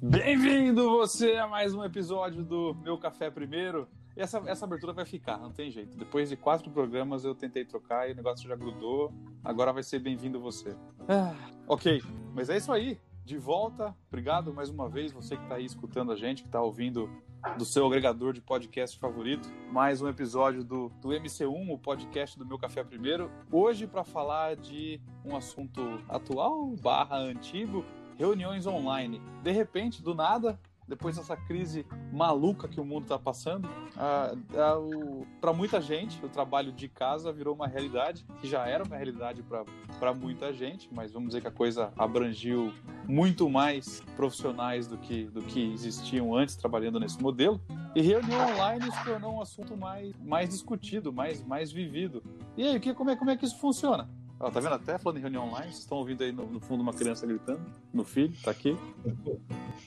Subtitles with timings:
[0.00, 3.88] Bem-vindo você a mais um episódio do Meu Café Primeiro.
[4.16, 5.96] Essa, essa abertura vai ficar, não tem jeito.
[5.96, 9.12] Depois de quatro programas eu tentei trocar e o negócio já grudou.
[9.44, 10.76] Agora vai ser bem-vindo você.
[11.08, 11.34] Ah,
[11.66, 12.00] ok,
[12.32, 12.96] mas é isso aí.
[13.24, 16.62] De volta, obrigado mais uma vez você que está aí escutando a gente, que está
[16.62, 17.10] ouvindo
[17.56, 19.48] do seu agregador de podcast favorito.
[19.72, 23.30] Mais um episódio do, do MC1, o podcast do Meu Café Primeiro.
[23.50, 27.84] Hoje para falar de um assunto atual barra antigo,
[28.18, 29.22] reuniões online.
[29.42, 30.58] De repente, do nada,
[30.88, 33.68] depois dessa crise maluca que o mundo está passando,
[35.40, 39.44] para muita gente, o trabalho de casa virou uma realidade, que já era uma realidade
[39.98, 42.72] para muita gente, mas vamos dizer que a coisa abrangiu
[43.06, 47.60] muito mais profissionais do que, do que existiam antes trabalhando nesse modelo.
[47.94, 52.22] E reunião online se tornou um assunto mais, mais discutido, mais, mais vivido.
[52.56, 54.08] E aí, que, como, é, como é que isso funciona?
[54.40, 55.66] Ó, tá vendo até falando em reunião online?
[55.66, 57.60] Vocês estão ouvindo aí no, no, fundo uma criança gritando?
[57.92, 58.76] No filho, tá aqui.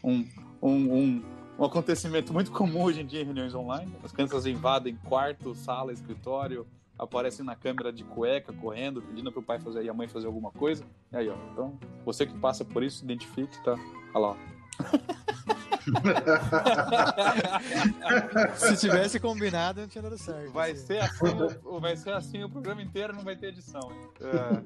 [0.04, 0.28] Um,
[0.62, 1.24] um, um,
[1.60, 3.94] um acontecimento muito comum hoje em dia em reuniões online.
[4.04, 6.68] As crianças invadem quarto, sala, escritório,
[7.00, 10.52] aparecem na câmera de cueca, correndo, pedindo pro pai fazer e a mãe fazer alguma
[10.52, 10.84] coisa.
[11.12, 11.36] E aí, ó.
[11.52, 13.76] Então, você que passa por isso, identifique, tá?
[14.14, 15.62] Olha lá, ó.
[18.56, 20.52] Se tivesse combinado, não tinha dado certo.
[20.52, 21.36] Vai ser assim,
[21.80, 23.92] vai ser assim o programa inteiro, não vai ter edição.
[24.22, 24.62] É.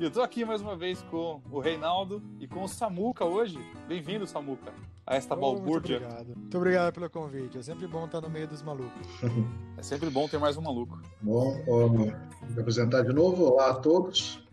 [0.00, 3.58] Eu tô aqui mais uma vez com o Reinaldo e com o Samuca hoje.
[3.86, 4.72] Bem-vindo, Samuca,
[5.06, 6.00] a esta oh, balbúrdia.
[6.00, 6.36] Muito obrigado.
[6.36, 7.58] Muito obrigado pelo convite.
[7.58, 9.06] É sempre bom estar no meio dos malucos.
[9.76, 11.00] É sempre bom ter mais um maluco.
[11.20, 12.12] Bom, vamos
[12.50, 13.52] me apresentar de novo.
[13.52, 14.43] Olá a todos.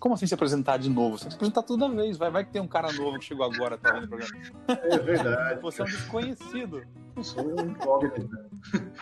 [0.00, 1.18] Como assim se apresentar de novo?
[1.18, 2.16] Você tem que se apresentar toda vez.
[2.16, 4.32] Vai, vai que tem um cara novo que chegou agora, tá vendo o programa.
[4.68, 5.60] É verdade.
[5.60, 6.82] Você é um desconhecido.
[7.16, 8.30] Eu sou um incógnito.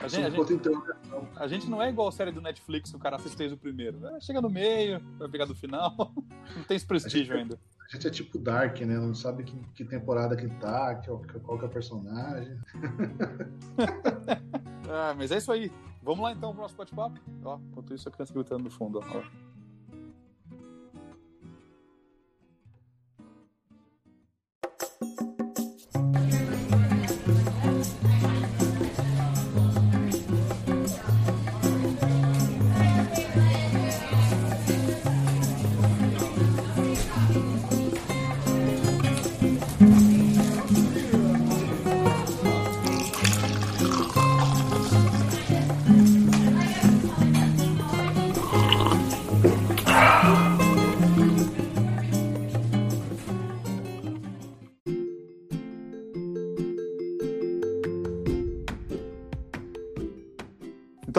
[0.00, 0.70] A gente, a, gente,
[1.36, 4.06] a gente não é igual a série do Netflix, o cara assiste o primeiro.
[4.06, 5.94] É, chega no meio, vai pegar do final.
[6.56, 7.58] Não tem esse prestígio a ainda.
[7.86, 8.96] A gente é tipo Dark, né?
[8.96, 11.08] Não sabe que, que temporada que tá, que,
[11.40, 12.58] qual que é o personagem.
[14.88, 15.70] ah, mas é isso aí.
[16.02, 17.20] Vamos lá então pro nosso bate-papo.
[17.70, 19.00] Enquanto isso, a criança gritando no fundo.
[19.00, 19.45] Ó.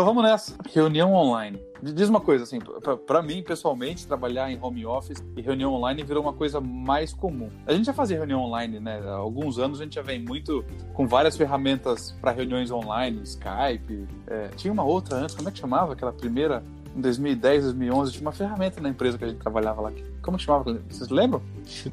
[0.07, 0.56] Vamos nessa.
[0.73, 1.59] Reunião online.
[1.84, 2.59] Diz uma coisa, assim,
[3.06, 7.50] para mim, pessoalmente, trabalhar em home office e reunião online virou uma coisa mais comum.
[7.66, 9.01] A gente já fazia reunião online, né?
[9.06, 10.63] Há alguns anos a gente já vem muito
[10.94, 14.07] com várias ferramentas para reuniões online, Skype.
[14.28, 15.91] É, tinha uma outra antes, como é que chamava?
[15.91, 16.63] Aquela primeira,
[16.95, 19.91] em 2010, 2011, tinha uma ferramenta na empresa que a gente trabalhava lá.
[20.22, 20.81] Como que chamava?
[20.89, 21.41] Vocês lembram?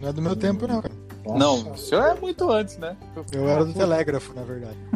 [0.01, 1.04] Não é do meu tempo, não, cara.
[1.25, 1.39] Nossa.
[1.39, 2.97] Não, o senhor é muito antes, né?
[3.33, 4.77] Eu era do telégrafo, na verdade.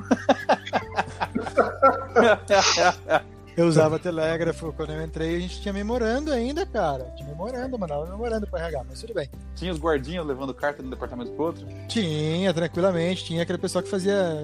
[3.56, 7.04] eu usava telégrafo quando eu entrei, a gente tinha memorando ainda, cara.
[7.16, 9.30] Tinha memorando, mandava memorando para RH, mas tudo bem.
[9.56, 11.66] Tinha os guardinhas levando carta de um departamento pro outro?
[11.88, 13.24] Tinha, tranquilamente.
[13.24, 14.38] Tinha aquele pessoal que fazia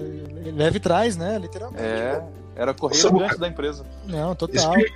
[0.53, 1.37] leve trás, né?
[1.37, 1.83] Literalmente.
[1.83, 2.23] É,
[2.55, 3.85] era correio gigante da empresa.
[4.05, 4.75] Não, total.
[4.75, 4.95] Explica,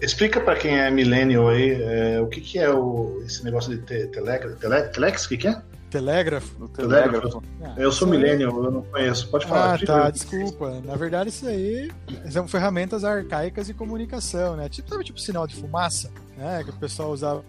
[0.00, 3.82] explica para quem é millennial aí é, o que, que é o, esse negócio de
[3.82, 4.56] te, telex,
[4.92, 5.60] telex, o que, que é?
[5.90, 6.68] Telégrafo?
[6.68, 7.42] Telégrafo.
[7.62, 9.28] Ah, eu sou millennial, eu não conheço.
[9.28, 9.74] Pode falar.
[9.74, 10.80] Ah, tá, desculpa.
[10.84, 11.90] Na verdade, isso aí
[12.30, 14.68] são ferramentas arcaicas de comunicação, né?
[14.68, 16.64] Tipo, sabe, tipo sinal de fumaça, né?
[16.64, 17.44] Que o pessoal usava.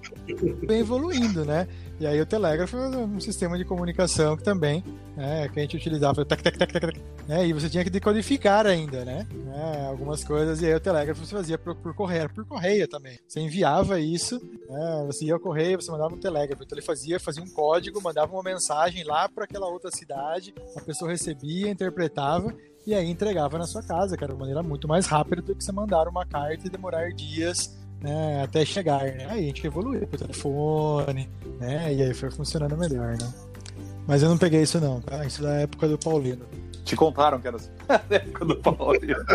[0.67, 1.67] Bem evoluindo, né?
[2.01, 4.83] E aí o telégrafo é um sistema de comunicação que também,
[5.15, 8.65] né, que a gente utilizava, tac, tac, tac, tac, né, e você tinha que decodificar
[8.65, 12.43] ainda, né, né algumas coisas, e aí o telégrafo você fazia por, por correio, por
[12.43, 13.19] correio também.
[13.27, 17.19] Você enviava isso, né, você ia ao correio, você mandava um telégrafo, então ele fazia,
[17.19, 22.51] fazia um código, mandava uma mensagem lá para aquela outra cidade, a pessoa recebia, interpretava,
[22.87, 25.63] e aí entregava na sua casa, que era uma maneira muito mais rápida do que
[25.63, 29.27] você mandar uma carta e demorar dias né, até chegar, né?
[29.29, 31.93] Aí a gente evoluiu pro telefone, né?
[31.93, 33.33] E aí foi funcionando melhor, né?
[34.07, 35.23] Mas eu não peguei isso não, tá?
[35.25, 36.45] Isso da época do Paulino.
[36.83, 37.69] Te contaram que era assim.
[37.87, 39.23] da época do Paulino.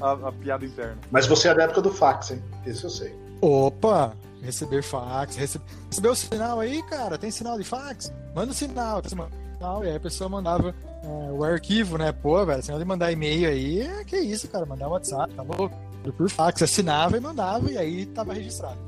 [0.00, 0.96] a, a, piada interna.
[1.10, 2.42] Mas você é da época do fax, hein?
[2.64, 3.14] Isso eu sei.
[3.42, 4.14] Opa!
[4.42, 7.16] Receber fax, receber, recebeu o sinal aí, cara?
[7.16, 8.12] Tem sinal de fax?
[8.34, 9.28] Manda o sinal, tá sinal.
[9.84, 12.12] E aí a pessoa mandava é, o arquivo, né?
[12.12, 15.42] Pô, velho, senão de mandar e-mail aí, é, que isso, cara, mandar um WhatsApp, tá
[15.42, 15.76] louco?
[16.16, 18.78] Por fax, assinava e mandava, e aí tava registrado.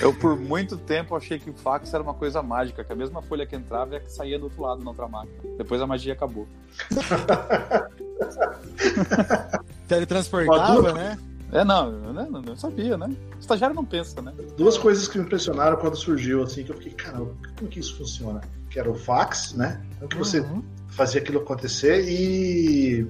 [0.00, 3.20] Eu, por muito tempo, achei que o fax era uma coisa mágica, que a mesma
[3.20, 5.36] folha que entrava é que saía do outro lado na outra máquina.
[5.56, 6.46] Depois a magia acabou.
[9.88, 11.18] Teletransportava, né?
[11.50, 13.10] É, não, eu não, não sabia, né?
[13.36, 14.32] O estagiário não pensa, né?
[14.56, 17.96] Duas coisas que me impressionaram quando surgiu, assim, que eu fiquei, caramba, como que isso
[17.96, 18.40] funciona?
[18.70, 19.80] Que era o fax, né?
[19.98, 20.62] Como que você Uhum.
[20.88, 23.06] Fazia aquilo acontecer e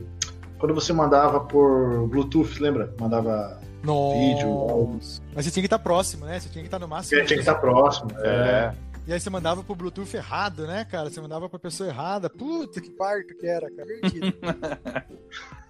[0.59, 2.95] quando você mandava por Bluetooth, lembra?
[2.99, 4.95] Mandava vídeo, áudio.
[4.95, 5.23] Nossa.
[5.35, 6.41] Mas você tinha que estar próximo, né?
[6.41, 7.25] Você tinha que estar no máximo.
[7.25, 8.11] Tinha que estar próximo.
[8.19, 8.75] É.
[9.07, 11.09] E aí você mandava pro Bluetooth errado, né, cara?
[11.09, 12.29] Você mandava pra pessoa errada.
[12.29, 13.89] Puta que parto que era, cara.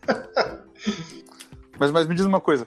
[1.79, 2.67] Mas, mas me diz uma coisa.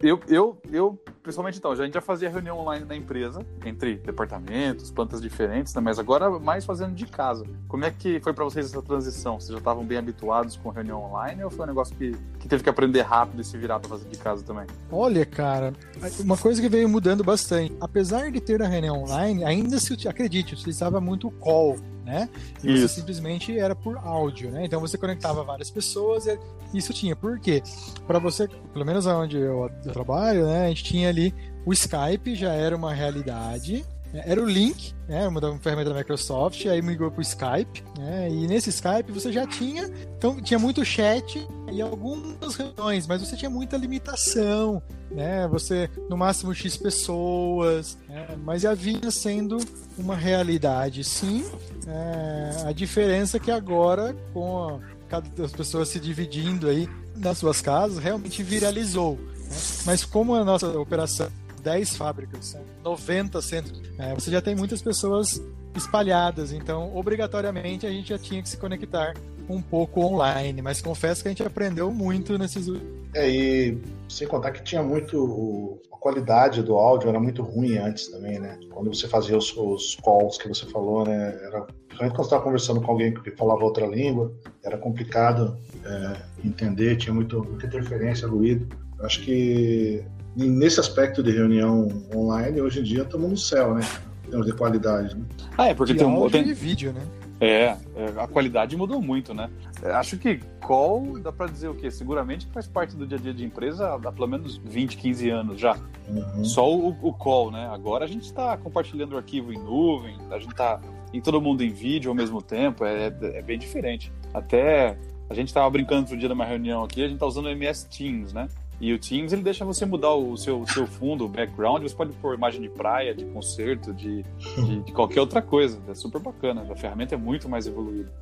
[0.00, 4.90] Eu, eu, eu, pessoalmente, então, a gente já fazia reunião online na empresa, entre departamentos,
[4.90, 5.80] plantas diferentes, né?
[5.80, 7.44] mas agora mais fazendo de casa.
[7.68, 9.38] Como é que foi pra vocês essa transição?
[9.38, 12.62] Vocês já estavam bem habituados com reunião online ou foi um negócio que, que teve
[12.62, 14.66] que aprender rápido e se virar pra fazer de casa também?
[14.90, 15.74] Olha, cara,
[16.20, 17.76] uma coisa que veio mudando bastante.
[17.80, 21.76] Apesar de ter a reunião online, ainda se, acredite, utilizava muito o call,
[22.06, 22.28] né?
[22.58, 22.94] E você Isso.
[22.94, 24.64] simplesmente era por áudio, né?
[24.64, 26.38] Então você conectava várias pessoas e
[26.72, 27.16] isso tinha.
[27.16, 27.62] Por quê?
[28.06, 30.66] Para você, pelo menos onde eu, eu trabalho, né?
[30.66, 31.34] A gente tinha ali
[31.66, 33.84] o Skype, já era uma realidade.
[34.16, 34.22] Né?
[34.24, 35.28] Era o link, né?
[35.28, 38.28] Uma ferramenta da Microsoft, aí migrou para o Skype, né?
[38.30, 43.36] E nesse Skype você já tinha, então tinha muito chat e algumas reuniões, mas você
[43.36, 45.46] tinha muita limitação, né?
[45.48, 48.26] Você no máximo x pessoas, né?
[48.42, 49.58] mas já vinha sendo
[49.98, 51.44] uma realidade, sim.
[51.86, 54.80] É, a diferença é que agora com
[55.10, 59.16] a, as pessoas se dividindo aí nas suas casas realmente viralizou.
[59.16, 59.56] né?
[59.84, 61.28] Mas como a nossa operação
[61.66, 65.42] 10 fábricas, são 90 centros, é, você já tem muitas pessoas
[65.74, 69.14] espalhadas, então obrigatoriamente a gente já tinha que se conectar
[69.48, 72.68] um pouco online, mas confesso que a gente aprendeu muito nesses
[73.14, 73.78] É, e
[74.08, 75.80] sem contar que tinha muito.
[75.92, 78.58] a qualidade do áudio era muito ruim antes também, né?
[78.70, 81.36] Quando você fazia os, os calls que você falou, né?
[81.42, 84.32] Era, principalmente quando estava conversando com alguém que falava outra língua,
[84.64, 88.68] era complicado é, entender, tinha muito, muita interferência, ruído.
[88.98, 90.04] Eu acho que
[90.36, 93.82] nesse aspecto de reunião online, hoje em dia estamos no céu, né?
[94.26, 95.16] Em termos de qualidade.
[95.16, 95.24] Né?
[95.56, 96.16] Ah, é, porque de tem um.
[96.16, 97.02] áudio Tem, e vídeo, né?
[97.38, 99.50] É, é, a qualidade mudou muito, né?
[99.82, 101.90] É, Acho que call, dá pra dizer o quê?
[101.90, 105.60] Seguramente faz parte do dia a dia de empresa há pelo menos 20, 15 anos
[105.60, 105.76] já.
[106.08, 106.44] Uhum.
[106.44, 107.68] Só o, o call, né?
[107.70, 110.80] Agora a gente tá compartilhando o arquivo em nuvem, a gente tá
[111.12, 114.10] em todo mundo em vídeo ao mesmo tempo, é, é bem diferente.
[114.32, 114.96] Até
[115.28, 117.86] a gente tava brincando outro dia numa reunião aqui, a gente tá usando o MS
[117.88, 118.48] Teams, né?
[118.80, 122.12] E o Teams ele deixa você mudar o seu, seu fundo, o background, você pode
[122.14, 125.78] pôr imagem de praia, de concerto, de, de, de qualquer outra coisa.
[125.88, 126.66] É super bacana.
[126.70, 128.12] A ferramenta é muito mais evoluída.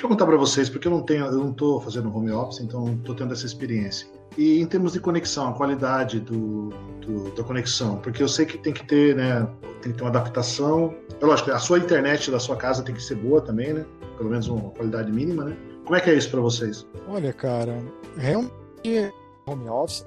[0.00, 2.60] Deixa eu perguntar para vocês, porque eu não tenho, eu não estou fazendo home office,
[2.60, 4.08] então não estou tendo essa experiência.
[4.38, 6.70] E em termos de conexão, a qualidade do,
[7.04, 9.46] do- da conexão, porque eu sei que tem que ter, né,
[9.82, 10.94] tem que ter uma adaptação.
[11.20, 13.84] É lógico, a sua internet da sua casa tem que ser boa também, né?
[14.16, 15.54] Pelo menos uma qualidade mínima, né?
[15.84, 16.86] Como é que é isso para vocês?
[17.06, 17.76] Olha, cara,
[18.16, 19.12] realmente
[19.46, 20.06] home office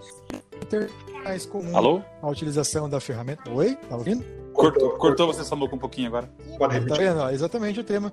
[0.71, 0.89] ter
[1.23, 2.01] mais comum Alô?
[2.19, 3.47] a utilização da ferramenta.
[3.51, 3.75] Oi?
[3.87, 4.25] Tá ouvindo?
[4.53, 6.29] Cortou, cortou você essa boca um pouquinho agora.
[6.57, 6.97] Pode Tá repetir?
[7.07, 7.19] vendo?
[7.21, 8.11] Ó, exatamente o tema.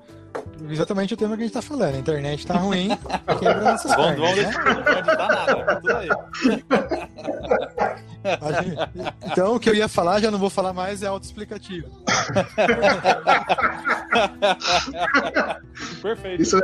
[0.69, 1.94] Exatamente o tema que a gente tá falando.
[1.94, 2.88] A internet tá ruim,
[3.38, 4.50] quebra nossas vamos né?
[4.64, 6.09] não vai editar nada, tá tudo aí.
[8.64, 8.76] Gente-
[9.32, 11.88] Então, o que eu ia falar, já não vou falar mais, é autoexplicativo.
[16.02, 16.42] Perfeito.
[16.42, 16.61] Isso é,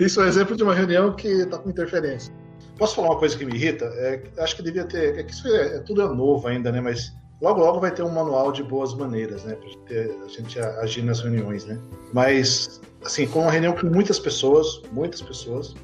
[0.00, 2.32] isso é um exemplo de uma reunião que está com interferência.
[2.78, 3.86] Posso falar uma coisa que me irrita?
[3.96, 5.18] É, acho que devia ter.
[5.18, 6.80] É que isso é, é tudo é novo ainda, né?
[6.80, 9.54] Mas logo logo vai ter um manual de boas maneiras, né?
[9.56, 11.78] Pra a gente agir nas reuniões, né?
[12.12, 15.74] Mas, assim, com uma reunião com muitas pessoas, muitas pessoas,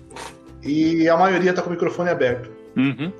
[0.62, 3.12] e a maioria está com o microfone aberto, Uhum.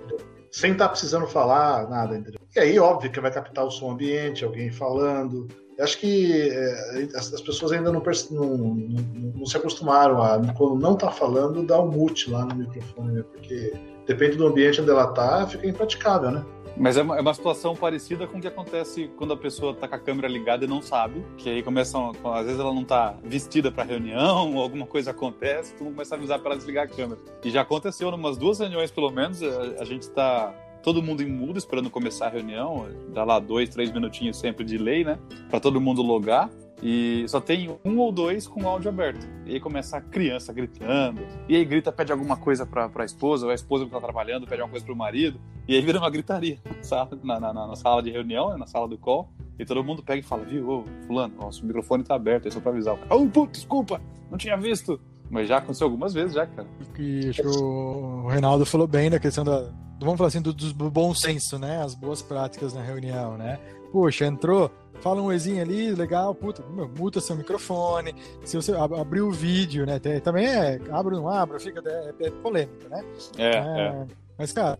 [0.50, 2.40] sem estar precisando falar nada, entendeu?
[2.54, 5.48] E aí, óbvio que vai captar o som ambiente, alguém falando.
[5.78, 10.38] Eu acho que é, as, as pessoas ainda não, não, não- não se acostumaram a,
[10.54, 13.24] quando não tá falando, dar o mute lá no microfone, né?
[13.32, 13.72] Porque
[14.06, 16.44] depende do ambiente onde ela tá, fica impraticável, né?
[16.76, 19.87] Mas é uma, é uma situação parecida com o que acontece quando a pessoa tá
[19.87, 21.25] com a câmera ligada e não sabe.
[21.37, 22.12] Que aí começam.
[22.25, 26.19] Às vezes ela não tá vestida pra reunião, ou alguma coisa acontece, tu começa a
[26.19, 27.21] avisar pra ela desligar a câmera.
[27.45, 30.55] E já aconteceu em umas duas reuniões, pelo menos, a, a gente tá.
[30.83, 34.76] Todo mundo em mudo esperando começar a reunião, dá lá dois, três minutinhos sempre de
[34.76, 35.17] lei, né?
[35.49, 36.50] Pra todo mundo logar.
[36.82, 39.24] E só tem um ou dois com o áudio aberto.
[39.46, 41.20] E aí começa a criança gritando.
[41.48, 44.46] E aí grita, pede alguma coisa pra, pra esposa, ou a esposa que tá trabalhando
[44.46, 45.40] pede alguma coisa pro marido.
[45.68, 46.58] E aí vira uma gritaria
[47.22, 49.30] na na, na- na sala de reunião, né, na sala do call.
[49.58, 52.58] E todo mundo pega e fala, viu, ô, fulano, nosso microfone tá aberto, é só
[52.58, 52.96] pra avisar.
[52.96, 55.00] Cara, oh, putz, desculpa, não tinha visto.
[55.30, 56.66] Mas já aconteceu algumas vezes, já, cara.
[56.98, 59.70] E acho que o Reinaldo falou bem da questão da.
[60.00, 61.80] Vamos falar assim, do, do bom senso, né?
[61.82, 63.58] As boas práticas na reunião, né?
[63.92, 64.70] Poxa, entrou,
[65.00, 66.64] fala um oizinho ali, legal, puta,
[66.99, 68.14] muta seu microfone.
[68.42, 70.00] Se você ab abrir o vídeo, né?
[70.25, 73.04] Também é, abre ou não abre, fica, é, é polêmico, né?
[73.37, 74.06] É, é, é.
[74.38, 74.78] Mas, cara,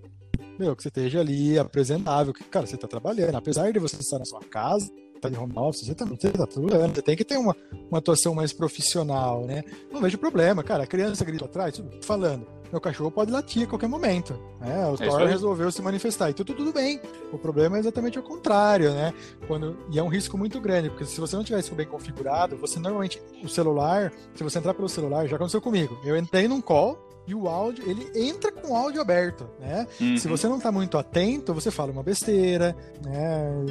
[0.59, 3.35] meu, que você esteja ali apresentável, que, cara, você tá trabalhando.
[3.35, 4.90] Apesar de você estar na sua casa,
[5.21, 7.54] tá de home office, você também tá, tá trabalhando, você tem que ter uma,
[7.90, 9.62] uma atuação mais profissional, né?
[9.90, 10.85] Não vejo problema, cara.
[10.85, 12.47] A criança grita atrás, falando.
[12.73, 14.35] Meu cachorro pode latir a qualquer momento.
[14.59, 14.87] Né?
[14.88, 16.31] O é Thor resolveu se manifestar.
[16.31, 16.99] E tudo, tudo bem.
[17.31, 19.12] O problema é exatamente o contrário, né?
[19.47, 22.57] Quando, e é um risco muito grande, porque se você não tiver isso bem configurado,
[22.57, 26.00] você normalmente, o celular, se você entrar pelo celular, já aconteceu comigo.
[26.02, 29.87] Eu entrei num call, e o áudio, ele entra com o áudio aberto, né?
[30.00, 30.17] Uhum.
[30.17, 33.67] Se você não está muito atento, você fala uma besteira, né?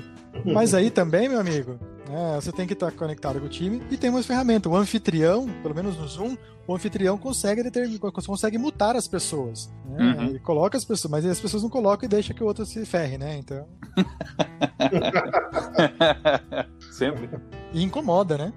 [0.45, 1.77] Mas aí também, meu amigo,
[2.11, 4.71] né, você tem que estar conectado com o time e tem umas ferramentas.
[4.71, 6.37] O anfitrião, pelo menos no Zoom,
[6.67, 9.71] o anfitrião consegue determinar, consegue mutar as pessoas.
[9.85, 10.03] Né?
[10.03, 10.25] Uhum.
[10.27, 12.85] Ele coloca as pessoas, mas as pessoas não colocam e deixa que o outro se
[12.85, 13.37] ferre, né?
[13.37, 13.65] Então.
[16.91, 17.29] Sempre.
[17.73, 18.53] E incomoda, né?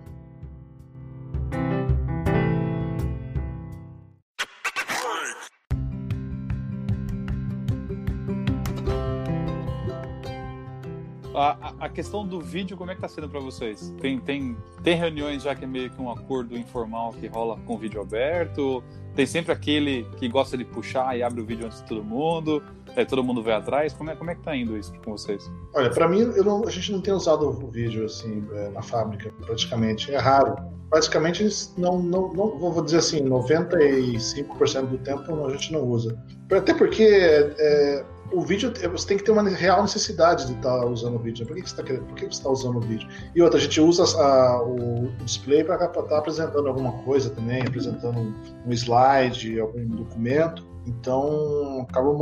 [11.35, 13.93] A, a, questão do vídeo, como é que tá sendo para vocês?
[14.01, 17.77] Tem, tem, tem reuniões já que é meio que um acordo informal que rola com
[17.77, 18.85] vídeo aberto?
[19.17, 22.63] Tem sempre aquele que gosta de puxar e abre o vídeo antes de todo mundo?
[22.97, 23.93] Aí todo mundo vai atrás?
[23.93, 25.51] Como é, como é que tá indo isso com vocês?
[25.75, 29.33] Olha, para mim, não, a gente não tem usado o vídeo assim é, na fábrica,
[29.45, 30.13] praticamente.
[30.15, 30.57] É raro.
[30.89, 31.45] Praticamente,
[31.77, 36.17] não, não, não vou dizer assim, 95% do tempo a gente não usa.
[36.53, 40.87] Até porque é, o vídeo, você tem que ter uma real necessidade de estar tá
[40.87, 41.47] usando o vídeo.
[41.47, 42.05] Por que, você está querendo?
[42.07, 43.09] Por que você está usando o vídeo?
[43.35, 47.63] E outra, a gente usa a, o display para estar tá apresentando alguma coisa também,
[47.63, 48.35] apresentando
[48.67, 50.67] um slide, algum documento.
[50.87, 52.13] Então, acaba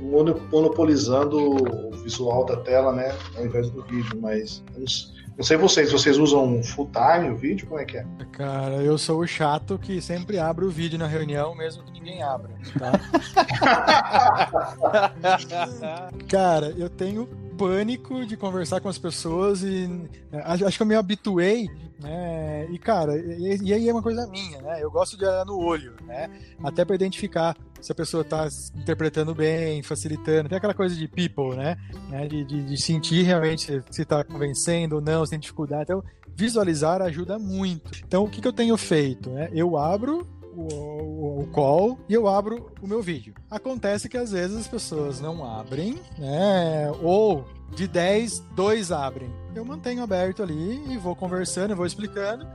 [0.00, 4.18] monopolizando o visual da tela, né, ao invés do vídeo.
[4.20, 4.64] Mas
[5.36, 7.66] não sei vocês, vocês usam full time o vídeo?
[7.66, 8.06] Como é que é?
[8.32, 12.22] Cara, eu sou o chato que sempre abre o vídeo na reunião, mesmo que ninguém
[12.22, 12.92] abra, tá?
[16.28, 17.28] Cara, eu tenho
[17.60, 19.86] pânico de conversar com as pessoas e
[20.32, 21.68] é, acho que eu me habituei,
[22.00, 22.66] né?
[22.70, 24.82] E cara, e, e aí é uma coisa minha, né?
[24.82, 26.30] Eu gosto de olhar no olho, né?
[26.64, 31.54] Até para identificar se a pessoa está interpretando bem, facilitando, tem aquela coisa de people,
[31.54, 31.76] né?
[32.08, 32.26] né?
[32.26, 35.82] De, de, de sentir realmente se está convencendo ou não, se tem dificuldade.
[35.82, 36.02] Então,
[36.34, 38.00] visualizar ajuda muito.
[38.06, 39.28] Então, o que, que eu tenho feito?
[39.28, 39.50] Né?
[39.52, 40.26] Eu abro
[40.60, 43.34] o, o, call e eu abro o meu vídeo.
[43.50, 46.90] Acontece que às vezes as pessoas não abrem, né?
[47.02, 49.30] Ou de 10, dois abrem.
[49.54, 52.46] Eu mantenho aberto ali e vou conversando, vou explicando.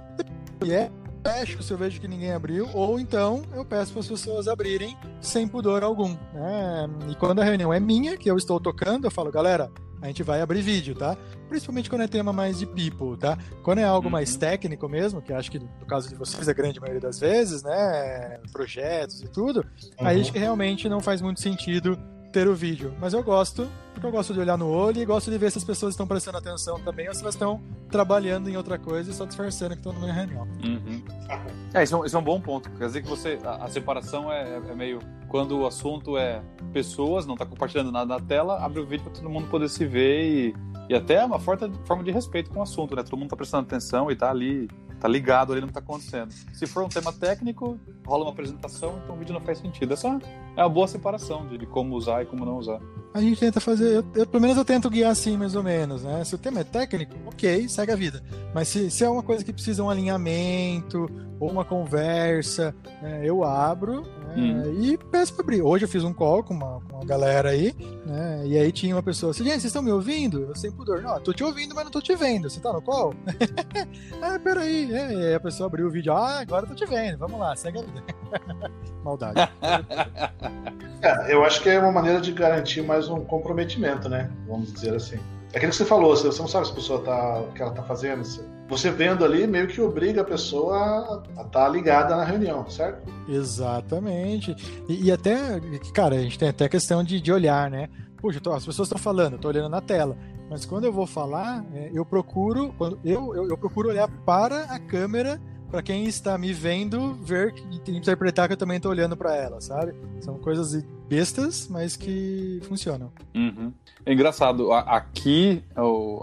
[0.64, 0.92] E é
[1.26, 4.96] fecho se eu vejo que ninguém abriu, ou então eu peço para as pessoas abrirem
[5.20, 6.16] sem pudor algum.
[6.34, 6.90] Né?
[7.10, 9.72] E quando a reunião é minha, que eu estou tocando, eu falo, galera,
[10.06, 11.18] a gente vai abrir vídeo, tá?
[11.50, 13.38] Principalmente quando é tema mais de people, tá?
[13.64, 14.12] Quando é algo uhum.
[14.12, 17.64] mais técnico mesmo, que acho que no caso de vocês, a grande maioria das vezes,
[17.64, 18.40] né?
[18.52, 20.08] Projetos e tudo, uhum.
[20.08, 22.00] aí acho que realmente não faz muito sentido
[22.36, 22.94] ter o vídeo.
[23.00, 25.58] Mas eu gosto, porque eu gosto de olhar no olho e gosto de ver se
[25.58, 29.14] as pessoas estão prestando atenção também ou se elas estão trabalhando em outra coisa e
[29.14, 30.46] só disfarçando que estão numa reunião.
[30.62, 31.02] Uhum.
[31.74, 32.70] É, isso é, um, isso é, um, bom ponto.
[32.72, 33.40] Quer dizer que você.
[33.42, 35.00] A, a separação é, é, meio.
[35.30, 36.42] Quando o assunto é
[36.74, 39.86] pessoas, não está compartilhando nada na tela, abre o vídeo para todo mundo poder se
[39.86, 40.56] ver e,
[40.90, 43.04] e até é uma forte forma de respeito com o assunto, né?
[43.04, 44.68] Todo mundo está prestando atenção e está ali
[45.00, 46.32] tá ligado ali no que tá acontecendo.
[46.54, 49.94] Se for um tema técnico, rola uma apresentação, então o vídeo não faz sentido.
[49.94, 50.20] Essa
[50.56, 52.80] é uma boa separação de, de como usar e como não usar.
[53.14, 56.04] A gente tenta fazer, eu, eu, pelo menos eu tento guiar assim, mais ou menos,
[56.04, 56.24] né?
[56.24, 58.22] Se o tema é técnico, ok, segue a vida.
[58.54, 61.10] Mas se, se é uma coisa que precisa um alinhamento
[61.40, 64.04] ou uma conversa, né, eu abro
[64.36, 64.82] hum.
[64.82, 65.62] e peço para abrir.
[65.62, 67.76] Hoje eu fiz um call com uma, com uma galera aí,
[68.06, 68.44] né?
[68.46, 70.44] E aí tinha uma pessoa assim, gente, vocês estão me ouvindo?
[70.44, 72.50] Eu sem pudor, não, tô te ouvindo, mas não tô te vendo.
[72.50, 73.14] Você tá no call?
[74.22, 74.94] ah, peraí.
[74.94, 77.40] É, e aí a pessoa abriu o vídeo, ah, agora eu tô te vendo, vamos
[77.40, 78.04] lá, segue a vida.
[79.04, 79.40] Maldade.
[81.02, 84.32] é, eu acho que é uma maneira de garantir mais um comprometimento, né?
[84.48, 85.20] Vamos dizer assim.
[85.56, 87.72] É aquilo que você falou, você não sabe se a pessoa tá, o que ela
[87.72, 88.22] tá fazendo.
[88.68, 93.10] Você vendo ali meio que obriga a pessoa a estar tá ligada na reunião, certo?
[93.26, 94.54] Exatamente.
[94.90, 95.62] E, e, até,
[95.94, 97.88] cara, a gente tem até questão de, de olhar, né?
[98.18, 100.18] Puxa, tô, as pessoas estão falando, eu tô olhando na tela.
[100.50, 104.78] Mas quando eu vou falar, é, eu procuro, eu, eu, eu procuro olhar para a
[104.78, 105.40] câmera
[105.72, 107.54] para quem está me vendo ver
[107.88, 109.96] e interpretar que eu também estou olhando para ela, sabe?
[110.20, 113.12] São coisas bestas, mas que funcionam.
[113.34, 113.72] Uhum.
[114.06, 114.72] É engraçado.
[114.72, 115.64] Aqui,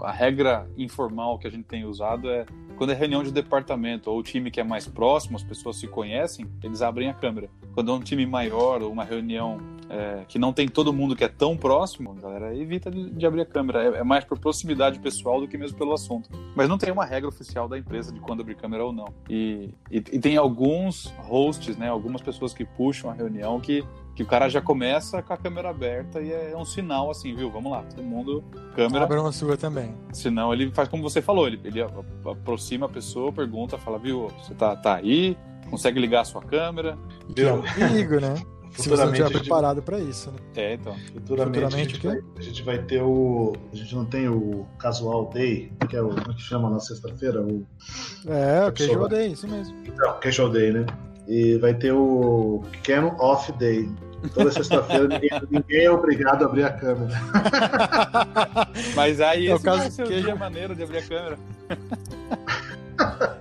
[0.03, 4.19] a regra informal que a gente tem usado é quando é reunião de departamento ou
[4.19, 7.49] o time que é mais próximo, as pessoas se conhecem, eles abrem a câmera.
[7.73, 9.57] Quando é um time maior ou uma reunião
[9.89, 13.25] é, que não tem todo mundo que é tão próximo, a galera evita de, de
[13.25, 13.83] abrir a câmera.
[13.83, 16.29] É, é, mais por proximidade pessoal do que mesmo pelo assunto.
[16.55, 19.13] Mas não tem uma regra oficial da empresa de quando abrir câmera ou não.
[19.29, 23.83] E, e, e tem alguns hosts, né, algumas pessoas que puxam a reunião que
[24.15, 27.49] que o cara já começa com a câmera aberta e é um sinal assim, viu?
[27.49, 28.43] Vamos lá, todo mundo,
[28.75, 29.05] câmera.
[29.05, 29.95] Abra uma sua também.
[30.11, 34.53] Senão ele faz como você falou, ele, ele aproxima a pessoa, pergunta, fala, viu, você
[34.53, 35.37] tá, tá aí,
[35.69, 36.97] consegue ligar a sua câmera.
[37.35, 38.35] Que é um perigo, né?
[38.75, 40.37] Se você não estiver preparado para isso, né?
[40.55, 40.95] É, então.
[41.13, 43.53] Futuramente, Futuramente a, gente vai, a gente vai ter o.
[43.71, 46.79] A gente não tem o Casual Day, que é o como é que chama na
[46.79, 47.41] sexta-feira?
[47.41, 47.65] O...
[48.27, 49.77] É, o Casual Day, isso mesmo.
[49.85, 50.85] Então, Casual Day, né?
[51.27, 53.89] E vai ter o Cam Off Day.
[54.33, 57.21] Toda sexta-feira ninguém, ninguém, é obrigado a abrir a câmera.
[58.95, 60.21] Mas aí é é o caso que...
[60.21, 61.37] dia maneiro de abrir a câmera.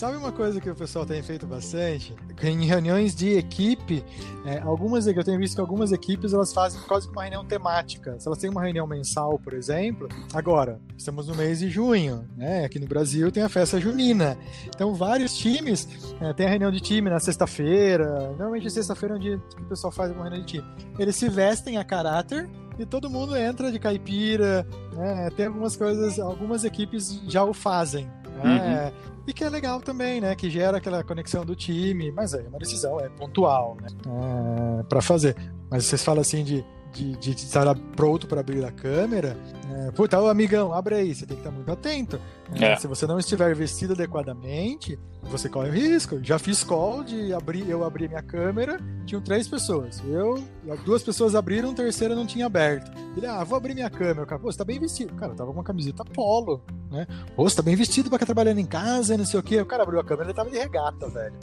[0.00, 2.16] Sabe uma coisa que o pessoal tem feito bastante?
[2.42, 4.02] Em reuniões de equipe,
[4.46, 8.18] é, algumas eu tenho visto que algumas equipes elas fazem quase que uma reunião temática.
[8.18, 12.64] Se elas têm uma reunião mensal, por exemplo, agora estamos no mês de junho, né?
[12.64, 14.38] Aqui no Brasil tem a festa junina.
[14.74, 15.86] Então vários times
[16.18, 18.28] é, a reunião de time na sexta-feira.
[18.28, 20.66] Normalmente sexta-feira é um dia que o pessoal faz uma reunião de time.
[20.98, 24.66] Eles se vestem a caráter e todo mundo entra de caipira.
[24.94, 25.28] Né?
[25.36, 28.10] Tem algumas coisas, algumas equipes já o fazem.
[28.36, 28.86] Né?
[28.86, 29.10] Uhum.
[29.26, 30.34] E que é legal também, né?
[30.34, 33.88] Que gera aquela conexão do time, mas é uma decisão, é pontual, né?
[34.06, 35.36] É, para fazer.
[35.70, 39.36] Mas vocês falam assim de de, de, estar pronto para abrir a câmera,
[39.72, 42.20] é, pô, tá amigão, abre aí, você tem que estar muito atento.
[42.54, 42.76] É, é.
[42.76, 46.18] Se você não estiver vestido adequadamente, você corre o risco.
[46.22, 50.02] Já fiz call de abrir, eu abri minha câmera, tinham três pessoas.
[50.04, 50.42] Eu,
[50.84, 52.90] duas pessoas abriram, a terceira não tinha aberto.
[53.16, 54.26] Ele, ah, vou abrir minha câmera.
[54.26, 55.14] cara, pô, você tá bem vestido.
[55.14, 57.06] Cara, eu tava com uma camiseta polo, né?
[57.36, 59.60] Pô, você tá bem vestido pra estar trabalhando em casa, não sei o quê.
[59.60, 61.34] O cara abriu a câmera, ele tava de regata, velho.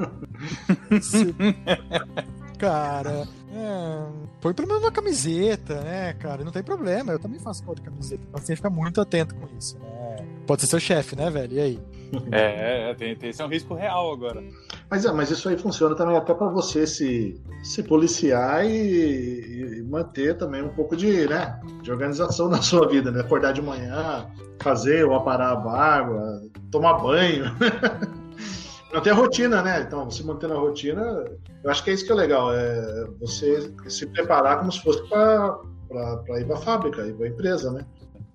[1.02, 1.34] Se...
[2.60, 3.26] cara.
[3.52, 4.02] É,
[4.40, 6.44] põe pelo menos uma camiseta, né, cara?
[6.44, 8.22] Não tem problema, eu também faço cor de camiseta.
[8.34, 10.16] Tem que ficar muito atento com isso, né?
[10.46, 11.54] Pode ser seu chefe, né, velho?
[11.54, 11.80] E aí?
[12.32, 14.42] É, é tem, tem, esse é um risco real agora.
[14.90, 19.82] Mas, é, mas isso aí funciona também até para você se, se policiar e, e,
[19.84, 23.20] manter também um pouco de, né, de organização na sua vida, né?
[23.20, 24.26] Acordar de manhã,
[24.60, 26.42] fazer ou aparar a barba,
[26.72, 27.44] tomar banho.
[28.92, 29.82] Manter a rotina, né?
[29.82, 31.24] Então, você mantendo a rotina,
[31.62, 35.02] eu acho que é isso que é legal, é você se preparar como se fosse
[35.08, 35.60] para
[36.40, 37.86] ir para a fábrica, ir para a empresa, né?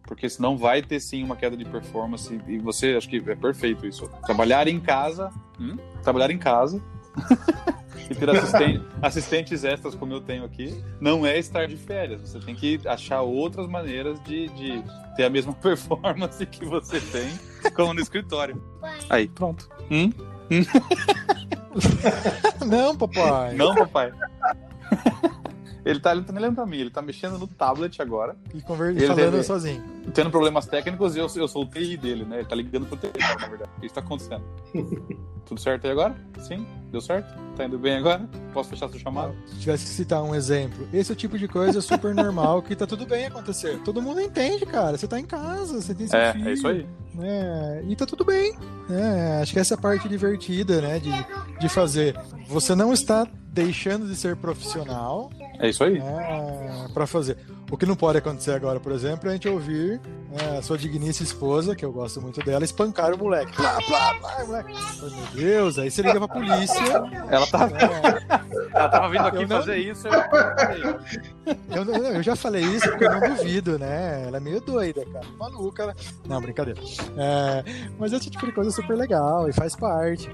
[0.03, 3.85] Porque senão vai ter sim uma queda de performance e você, acho que é perfeito
[3.85, 4.07] isso.
[4.25, 5.77] Trabalhar em casa, hum?
[6.03, 6.81] trabalhar em casa
[8.09, 12.21] e ter assistente, assistentes extras como eu tenho aqui, não é estar de férias.
[12.21, 14.83] Você tem que achar outras maneiras de, de
[15.15, 18.63] ter a mesma performance que você tem como no escritório.
[19.09, 19.67] Aí, pronto.
[19.89, 20.11] Hum?
[22.65, 23.55] Não, papai.
[23.55, 24.13] Não, papai.
[25.85, 28.35] Ele tá, ele tá nem olhando pra mim, ele tá mexendo no tablet agora.
[28.55, 29.83] E conversando falando sozinho.
[30.15, 32.37] Tendo problemas técnicos e eu, eu sou o TI dele, né?
[32.37, 33.69] Ele tá ligando pro TI, na verdade.
[33.77, 34.43] O que está acontecendo?
[35.45, 36.15] Tudo certo aí agora?
[36.39, 36.65] Sim?
[36.91, 37.31] Deu certo?
[37.55, 38.27] Tá indo bem agora?
[38.51, 39.35] Posso fechar sua chamada?
[39.45, 42.75] Se tivesse que citar um exemplo, esse é o tipo de coisa super normal que
[42.75, 43.79] tá tudo bem acontecer.
[43.83, 44.97] Todo mundo entende, cara.
[44.97, 46.49] Você tá em casa, você tem seu é, filho.
[46.49, 46.87] É isso aí.
[47.21, 48.55] É, e tá tudo bem.
[48.89, 50.99] É, acho que essa é a parte divertida, né?
[50.99, 51.11] De,
[51.59, 52.15] de fazer.
[52.47, 55.31] Você não está deixando de ser profissional.
[55.59, 55.97] É isso aí.
[55.97, 57.37] É, para fazer.
[57.71, 59.99] O que não pode acontecer agora, por exemplo, é a gente ouvir
[60.33, 63.53] é, a sua digníssima esposa, que eu gosto muito dela, espancar o moleque.
[63.53, 64.73] Plá, plá, plá, moleque.
[65.01, 66.83] Oh, meu Deus, aí você liga pra polícia.
[67.29, 67.67] Ela tá.
[67.67, 68.44] É...
[68.75, 69.57] Ela tava vindo aqui não...
[69.57, 70.07] fazer isso.
[70.07, 71.85] Eu...
[71.85, 74.25] Eu, eu, já falei isso porque eu não duvido, né?
[74.27, 75.25] Ela é meio doida, cara.
[75.37, 75.95] Maluca.
[76.27, 76.81] Não, brincadeira.
[77.17, 77.63] É...
[77.97, 80.29] Mas esse tipo de coisa super legal e faz parte.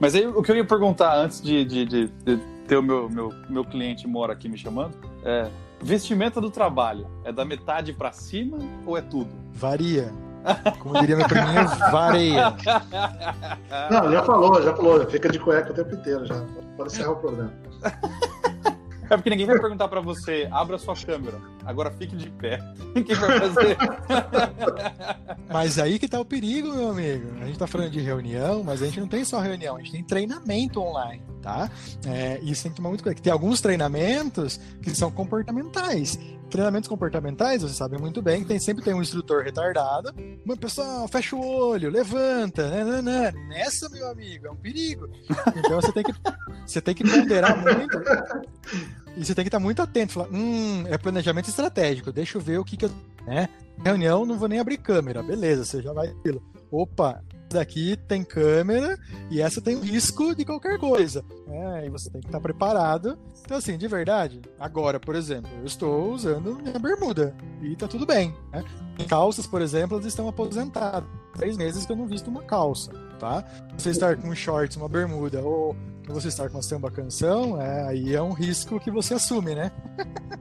[0.00, 3.10] Mas aí o que eu ia perguntar antes de, de, de, de ter o meu,
[3.10, 5.50] meu, meu cliente mora aqui me chamando é
[5.80, 9.30] vestimenta do trabalho é da metade para cima ou é tudo?
[9.52, 10.12] Varia.
[10.80, 12.54] Como diria meu priminho, vareia.
[13.90, 15.06] Não, já falou, já falou.
[15.06, 16.34] Fica de cueca o tempo inteiro já.
[16.76, 17.52] Pode encerrar o programa.
[19.10, 22.60] É porque ninguém vai perguntar para você, abra sua câmera, agora fique de pé.
[22.92, 23.76] Quem vai fazer?
[25.50, 27.32] Mas aí que tá o perigo, meu amigo.
[27.40, 29.92] A gente tá falando de reunião, mas a gente não tem só reunião, a gente
[29.92, 31.70] tem treinamento online, tá?
[32.06, 33.22] É, isso tem que tomar muito cuidado.
[33.22, 36.18] Tem alguns treinamentos que são comportamentais.
[36.50, 40.14] Treinamentos comportamentais, você sabe muito bem, tem, sempre tem um instrutor retardado.
[40.44, 43.32] Mas, pessoal, fecha o olho, levanta, né, né, né.
[43.48, 45.10] Nessa, meu amigo, é um perigo.
[45.56, 46.14] Então você tem que,
[46.66, 47.98] você tem que ponderar muito.
[49.16, 50.12] E você tem que estar muito atento.
[50.14, 52.90] Falar, hum, é planejamento estratégico, deixa eu ver o que, que eu.
[53.26, 53.48] Né?
[53.84, 55.22] Reunião, não vou nem abrir câmera.
[55.22, 56.14] Beleza, você já vai.
[56.70, 58.98] opa, daqui tem câmera
[59.30, 61.24] e essa tem risco de qualquer coisa.
[61.46, 61.86] Né?
[61.86, 63.18] E você tem que estar preparado.
[63.44, 68.04] Então, assim, de verdade, agora, por exemplo, eu estou usando minha bermuda e tá tudo
[68.04, 68.34] bem.
[68.52, 68.64] Né?
[69.08, 71.08] Calças, por exemplo, elas estão aposentadas.
[71.34, 73.44] Três meses que eu não visto uma calça, tá?
[73.76, 75.76] Você estar com shorts, uma bermuda ou
[76.08, 79.70] você estar com uma samba canção, é, aí é um risco que você assume, né?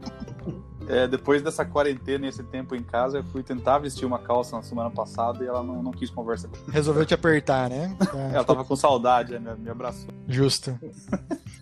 [0.87, 4.55] É, depois dessa quarentena e esse tempo em casa, eu fui tentar vestir uma calça
[4.55, 6.71] na semana passada e ela não, não quis conversar comigo.
[6.71, 7.95] Resolveu te apertar, né?
[8.13, 10.09] É, ela tava com saudade, me, me abraçou.
[10.27, 10.79] Justo.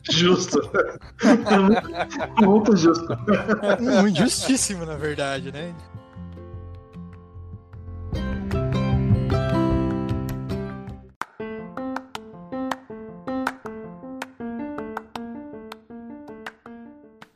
[0.09, 0.59] Justo.
[2.45, 3.17] muito justo.
[4.01, 5.73] Muito justíssimo, na verdade, né?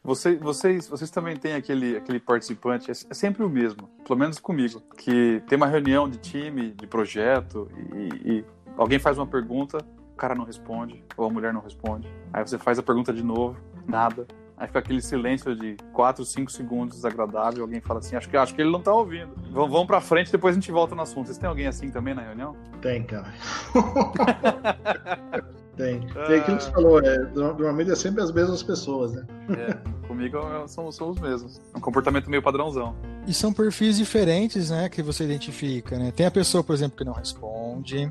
[0.10, 4.40] Você, vocês, vocês também têm aquele, aquele participante, é, é sempre o mesmo, pelo menos
[4.40, 8.46] comigo, que tem uma reunião de time, de projeto, e, e
[8.76, 9.78] alguém faz uma pergunta,
[10.12, 12.12] o cara não responde, ou a mulher não responde.
[12.34, 13.56] Aí você faz a pergunta de novo,
[13.88, 14.26] nada.
[14.58, 17.62] Aí fica aquele silêncio de 4, 5 segundos desagradável.
[17.62, 19.36] Alguém fala assim: acho que, acho que ele não tá ouvindo.
[19.52, 21.28] Vamos, vamos pra frente, depois a gente volta no assunto.
[21.28, 22.58] Vocês têm alguém assim também na reunião?
[22.82, 23.32] Tem, cara.
[25.80, 26.02] Tem.
[26.28, 29.26] Tem aquilo que você falou, é, normalmente é sempre as mesmas pessoas, né?
[29.50, 30.38] É, comigo
[30.68, 31.62] são, são os mesmos.
[31.74, 32.94] É um comportamento meio padrãozão.
[33.26, 36.12] E são perfis diferentes, né, que você identifica, né?
[36.12, 38.10] Tem a pessoa, por exemplo, que não responde,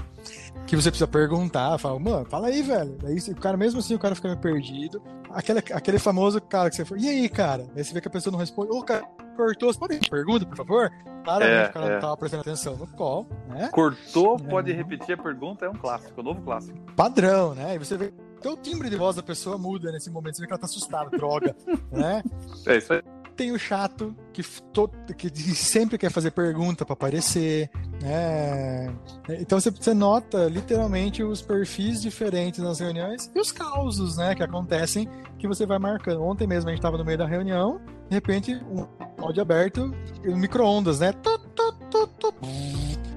[0.67, 2.97] que você precisa perguntar, fala, mano, fala aí, velho.
[3.05, 5.03] Aí o cara, mesmo assim, o cara fica meio perdido.
[5.29, 7.67] Aquele, aquele famoso cara que você fala, e aí, cara?
[7.77, 9.07] Aí você vê que a pessoa não responde, ô, cara,
[9.38, 10.92] cortou, você pode repetir pergunta, por favor?
[11.22, 11.92] Claramente é, o cara é.
[11.92, 13.68] não tava prestando atenção no call, né?
[13.68, 16.77] Cortou, pode repetir a pergunta, é um clássico, um novo clássico.
[16.96, 17.77] Padrão, né?
[17.77, 20.46] E você vê até o timbre de voz da pessoa muda nesse momento, você vê
[20.48, 21.55] que ela tá assustada, droga,
[21.92, 22.22] né?
[22.66, 23.03] É isso aí
[23.38, 27.70] tem o chato que, to, que sempre quer fazer pergunta para aparecer,
[28.03, 28.92] né?
[29.38, 34.42] Então você, você, nota literalmente os perfis diferentes nas reuniões e os causos, né, que
[34.42, 36.20] acontecem que você vai marcando.
[36.24, 38.85] Ontem mesmo a gente estava no meio da reunião, de repente um
[39.19, 41.13] áudio aberto, micro-ondas, né?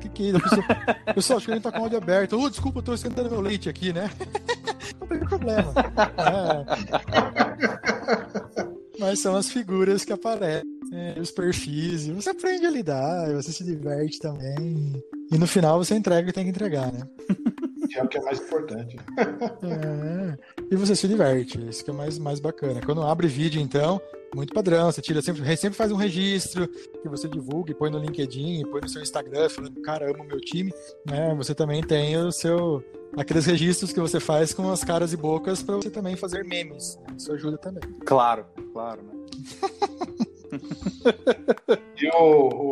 [0.02, 1.14] Que que é isso?
[1.14, 2.40] Pessoal, acho que gente tá com áudio aberto.
[2.40, 4.10] Oh, desculpa, eu tô esquentando meu leite aqui, né?
[5.00, 5.74] Não tem problema.
[6.18, 7.82] É
[9.02, 13.64] mas são as figuras que aparecem, é, os perfis, você aprende a lidar, você se
[13.64, 14.94] diverte também.
[15.32, 17.02] E no final você entrega o que tem que entregar, né?
[17.98, 18.98] É o que é mais importante.
[19.18, 20.38] É,
[20.72, 22.82] e você se diverte, isso que é mais, mais bacana.
[22.86, 24.02] Quando abre vídeo, então,
[24.34, 28.00] muito padrão, você tira sempre, sempre faz um registro que você divulga e põe no
[28.00, 30.74] LinkedIn, põe no seu Instagram, falando, cara, amo meu time,
[31.06, 31.34] né?
[31.36, 32.84] Você também tem o seu
[33.18, 36.98] aqueles registros que você faz com as caras e bocas para você também fazer memes.
[37.18, 37.84] Isso ajuda também.
[38.06, 39.14] Claro, claro, né?
[41.98, 42.71] e o, o,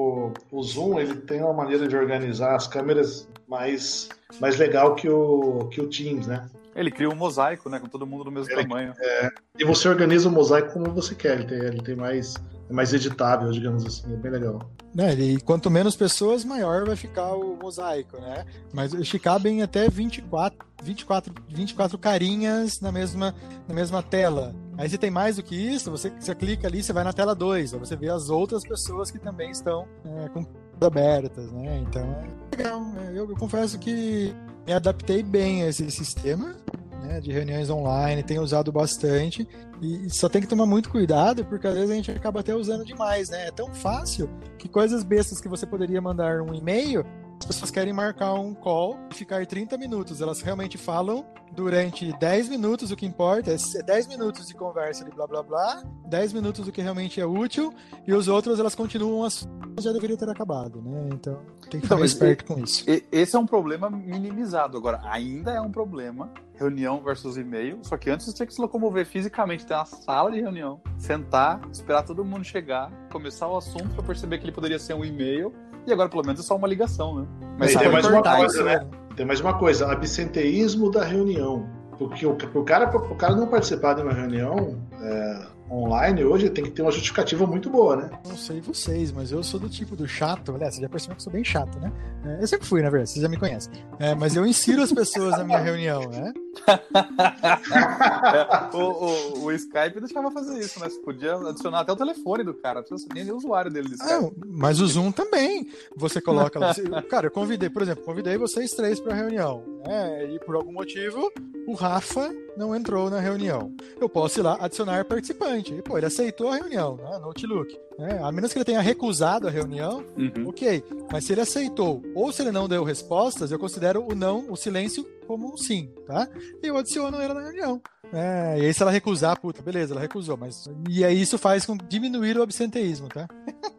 [0.52, 5.68] o, Zoom ele tem uma maneira de organizar as câmeras mais, mais legal que o,
[5.72, 6.50] que o Teams, né?
[6.76, 7.80] Ele cria um mosaico, né?
[7.80, 8.94] Com todo mundo do mesmo ele, tamanho.
[9.00, 11.40] É, e você organiza o mosaico como você quer.
[11.40, 12.36] Ele tem, ele tem mais
[12.70, 14.60] é mais editável, digamos assim, é bem legal.
[14.98, 18.46] É, e quanto menos pessoas, maior vai ficar o mosaico, né?
[18.74, 23.34] Mas eles cabem até 24, 24, 24 carinhas na mesma,
[23.68, 24.54] na mesma tela.
[24.78, 27.34] Aí você tem mais do que isso, você, você clica ali, você vai na tela
[27.36, 30.46] 2, aí você vê as outras pessoas que também estão é, com
[30.80, 31.80] abertas, né?
[31.80, 32.82] Então é legal.
[32.82, 33.12] Né?
[33.16, 34.34] Eu, eu confesso que
[34.66, 36.56] me adaptei bem a esse sistema
[37.00, 39.48] né, de reuniões online, tenho usado bastante
[39.82, 42.86] e só tem que tomar muito cuidado porque às vezes a gente acaba até usando
[42.86, 43.48] demais, né?
[43.48, 47.06] É tão fácil que coisas bestas que você poderia mandar um e-mail,
[47.50, 50.22] pessoas querem marcar um call e ficar 30 minutos.
[50.22, 55.10] Elas realmente falam durante 10 minutos o que importa, é 10 minutos de conversa de
[55.10, 57.74] blá blá blá, 10 minutos do que realmente é útil,
[58.06, 61.10] e os outros elas continuam as já deveria ter acabado, né?
[61.14, 62.84] Então tem que ficar então, esperto com isso.
[63.12, 64.78] Esse é um problema minimizado.
[64.78, 68.62] Agora, ainda é um problema reunião versus e-mail, só que antes você tinha que se
[68.62, 73.96] locomover fisicamente, ter uma sala de reunião, sentar, esperar todo mundo chegar, começar o assunto
[73.96, 75.54] para perceber que ele poderia ser um e-mail,
[75.86, 77.28] e agora pelo menos é só uma ligação, né?
[77.58, 78.88] Mas tem mais uma coisa, isso, né?
[79.16, 81.68] Tem mais uma coisa, absenteísmo da reunião.
[81.98, 86.64] Porque o, o, cara, o cara não participar de uma reunião, é, online hoje tem
[86.64, 88.10] que ter uma justificativa muito boa, né?
[88.28, 90.54] Não sei vocês, mas eu sou do tipo do chato.
[90.54, 91.92] Aliás, você já percebeu que eu sou bem chato, né?
[92.26, 93.72] É, eu sempre fui, na verdade, vocês já me conhecem.
[94.00, 96.34] É, mas eu insiro as pessoas na minha reunião, né?
[98.74, 100.90] o, o, o, Skype deixava fazer isso, né?
[100.90, 103.96] Você podia adicionar até o telefone do cara, não precisa nem o usuário dele.
[104.02, 105.68] É, mas o Zoom também.
[105.96, 106.74] Você coloca lá.
[107.10, 109.64] cara, eu convidei, por exemplo, convidei vocês três para a reunião.
[109.86, 110.34] Né?
[110.34, 111.32] E por algum motivo,
[111.68, 113.74] o Rafa não entrou na reunião.
[114.00, 115.74] Eu posso ir lá adicionar participante.
[115.74, 117.74] E, pô, ele aceitou a reunião, né, no Outlook.
[117.98, 118.20] Né?
[118.22, 120.50] A menos que ele tenha recusado a reunião, uhum.
[120.50, 120.84] ok.
[121.10, 124.58] Mas se ele aceitou ou se ele não deu respostas, eu considero o não, o
[124.58, 126.28] silêncio, como um sim, tá?
[126.62, 127.82] E eu adiciono ele na reunião.
[128.12, 130.68] É, e aí se ela recusar, puta, beleza, ela recusou, mas.
[130.90, 133.28] E aí isso faz com diminuir o absenteísmo, tá?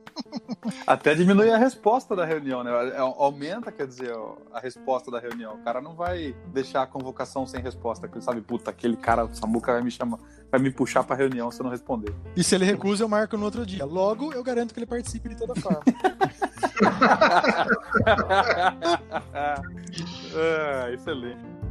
[0.87, 2.71] Até diminui a resposta da reunião, né?
[2.91, 4.13] É, aumenta, quer dizer,
[4.53, 5.55] a resposta da reunião.
[5.55, 9.35] O cara não vai deixar a convocação sem resposta, porque sabe, puta, aquele cara, o
[9.35, 10.19] Samuca vai me chamar,
[10.51, 12.15] vai me puxar pra reunião se eu não responder.
[12.37, 13.85] E se ele recusa, eu marco no outro dia.
[13.85, 15.83] Logo, eu garanto que ele participe de toda forma.
[20.35, 21.70] ah, excelente.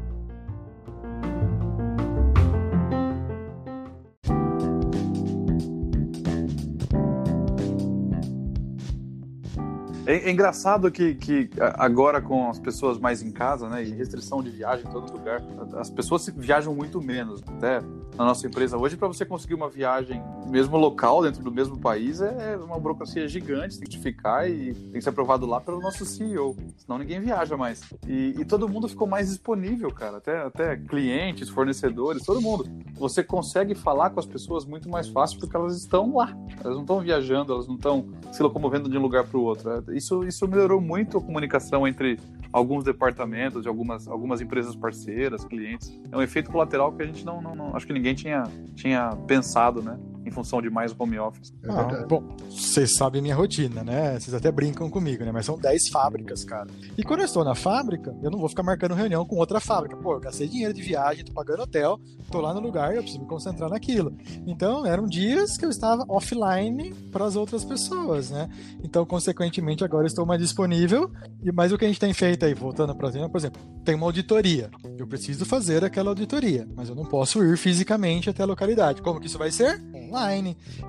[10.09, 14.41] É, é, engraçado que, que agora com as pessoas mais em casa, né, e restrição
[14.41, 15.39] de viagem em todo lugar,
[15.77, 17.43] as pessoas viajam muito menos.
[17.47, 17.79] Até
[18.17, 22.21] na nossa empresa hoje, para você conseguir uma viagem mesmo local, dentro do mesmo país,
[22.21, 26.05] é uma burocracia gigante, tem que ficar e tem que ser aprovado lá pelo nosso
[26.05, 27.81] CEO, senão ninguém viaja mais.
[28.07, 32.69] E, e todo mundo ficou mais disponível, cara, até, até clientes, fornecedores, todo mundo.
[32.95, 36.81] Você consegue falar com as pessoas muito mais fácil porque elas estão lá, elas não
[36.81, 39.95] estão viajando, elas não estão se locomovendo de um lugar para o outro.
[39.95, 42.19] Isso, isso melhorou muito a comunicação entre
[42.51, 45.99] alguns departamentos, de algumas, algumas empresas parceiras, clientes.
[46.11, 48.43] É um efeito colateral que a gente não, não, não acho que ninguém tinha,
[48.75, 49.97] tinha pensado, né?
[50.29, 51.51] Em função de mais home office.
[51.63, 54.19] É ah, bom, vocês sabem minha rotina, né?
[54.19, 55.31] Vocês até brincam comigo, né?
[55.31, 56.67] Mas são 10 fábricas, cara.
[56.97, 59.97] E quando eu estou na fábrica, eu não vou ficar marcando reunião com outra fábrica.
[59.97, 61.99] Pô, eu gastei dinheiro de viagem, tô pagando hotel,
[62.31, 64.15] tô lá no lugar, eu preciso me concentrar naquilo.
[64.45, 68.49] Então, eram dias que eu estava offline para as outras pessoas, né?
[68.83, 71.11] Então, consequentemente, agora estou mais disponível.
[71.53, 74.69] Mas o que a gente tem feito aí, voltando para por exemplo, tem uma auditoria.
[74.97, 79.01] Eu preciso fazer aquela auditoria, mas eu não posso ir fisicamente até a localidade.
[79.01, 79.81] Como que isso vai ser?
[80.09, 80.18] online.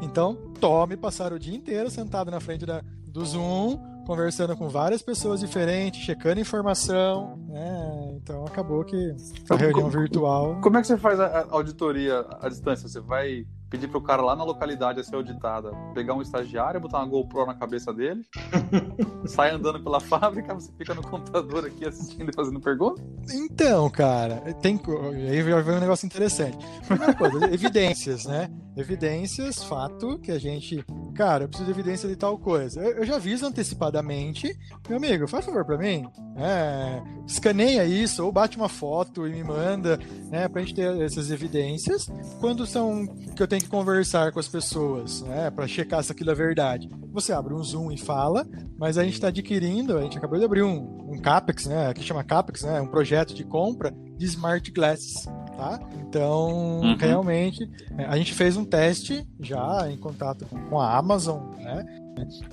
[0.02, 5.02] Então, tome passar o dia inteiro sentado na frente da, do Zoom, conversando com várias
[5.02, 7.36] pessoas diferentes, checando informação.
[7.48, 8.14] Né?
[8.16, 9.14] Então, acabou que
[9.48, 10.60] a reunião virtual.
[10.60, 12.88] Como é que você faz a auditoria à distância?
[12.88, 16.98] Você vai pedir pro cara lá na localidade a ser auditada, pegar um estagiário, botar
[16.98, 18.22] uma GoPro na cabeça dele,
[19.26, 23.02] sai andando pela fábrica, você fica no computador aqui assistindo e fazendo pergunta?
[23.32, 24.80] Então, cara, tem
[25.30, 26.58] aí vem um negócio interessante.
[26.86, 28.50] Primeira coisa, evidências, né?
[28.76, 32.80] Evidências, fato que a gente, cara, eu preciso de evidência de tal coisa.
[32.80, 34.52] Eu, eu já aviso antecipadamente,
[34.88, 39.44] meu amigo, faz favor para mim, é, escaneia isso ou bate uma foto e me
[39.44, 39.98] manda,
[40.30, 42.08] né, pra gente ter essas evidências.
[42.40, 43.06] Quando são
[43.36, 46.88] que eu tenho que conversar com as pessoas, né, para checar se aquilo é verdade.
[47.12, 48.46] Você abre um Zoom e fala,
[48.78, 52.02] mas a gente está adquirindo, a gente acabou de abrir um, um CAPEX, né, que
[52.02, 55.26] chama CAPEX, né, um projeto de compra de smart glasses.
[55.56, 55.78] Tá?
[56.08, 56.96] Então, uhum.
[56.96, 57.68] realmente,
[57.98, 61.84] é, a gente fez um teste já em contato com a Amazon, né?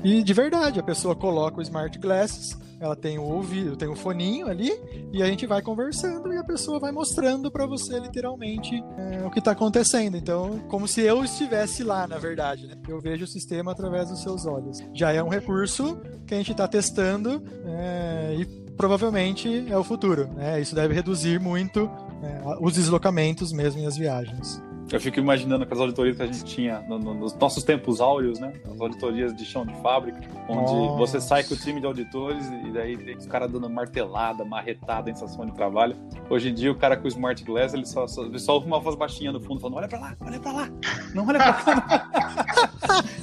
[0.03, 3.95] E de verdade, a pessoa coloca o smart glasses, ela tem o ouvido, tem o
[3.95, 4.71] foninho ali,
[5.11, 9.31] e a gente vai conversando e a pessoa vai mostrando para você literalmente é, o
[9.31, 10.15] que está acontecendo.
[10.15, 12.75] Então, como se eu estivesse lá, na verdade, né?
[12.87, 14.79] Eu vejo o sistema através dos seus olhos.
[14.93, 18.45] Já é um recurso que a gente está testando é, e
[18.77, 20.27] provavelmente é o futuro.
[20.35, 20.61] Né?
[20.61, 21.89] Isso deve reduzir muito
[22.21, 24.61] é, os deslocamentos mesmo e as viagens.
[24.91, 27.99] Eu fico imaginando com as auditorias que a gente tinha no, no, nos nossos tempos
[27.99, 28.53] áureos, né?
[28.71, 30.97] As auditorias de chão de fábrica, onde Nossa.
[30.97, 35.09] você sai com o time de auditores e daí tem os caras dando martelada, marretada
[35.09, 35.95] em estação de trabalho.
[36.29, 38.67] Hoje em dia, o cara com o Smart Glass, ele só, só, ele só ouve
[38.67, 40.69] uma voz baixinha no fundo, falando: olha pra lá, olha pra lá,
[41.13, 41.97] não olha pra cá.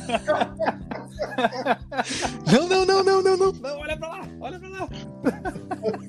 [2.52, 3.52] não, não, não, não, não, não.
[3.52, 4.88] Não, olha pra lá, olha pra lá.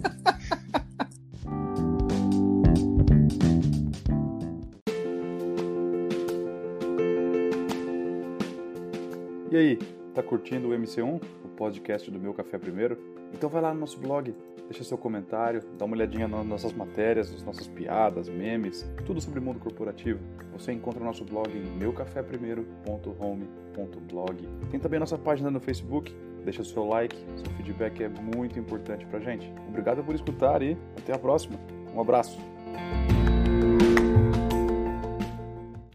[10.16, 12.98] tá curtindo o MC1, o podcast do Meu Café Primeiro?
[13.34, 14.34] Então vai lá no nosso blog,
[14.70, 19.40] deixa seu comentário, dá uma olhadinha nas nossas matérias, nas nossas piadas, memes, tudo sobre
[19.40, 20.22] o mundo corporativo.
[20.54, 24.48] Você encontra o nosso blog em meucaféprimeiro.home.blog.
[24.72, 29.06] Tem também a nossa página no Facebook, deixa seu like, seu feedback é muito importante
[29.06, 29.54] pra gente.
[29.68, 31.60] Obrigado por escutar e até a próxima.
[31.94, 32.40] Um abraço.